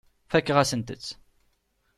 Fakeɣ-asent-t. 0.31 1.05